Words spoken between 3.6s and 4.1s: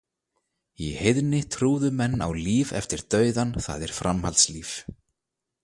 það er